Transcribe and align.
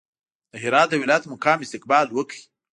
د 0.51 0.53
هرات 0.63 0.87
د 0.89 0.93
ولایت 1.01 1.23
مقام 1.33 1.57
استقبال 1.61 2.07
وکړ. 2.11 2.37